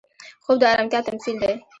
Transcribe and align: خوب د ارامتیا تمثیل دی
خوب 0.43 0.57
د 0.61 0.63
ارامتیا 0.73 0.99
تمثیل 1.07 1.35
دی 1.41 1.53